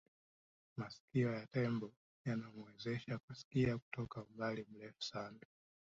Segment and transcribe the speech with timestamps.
[0.77, 1.93] masikio ya tembo
[2.25, 5.39] yanamuwezesha kusikia kutoka umbali mrefu sana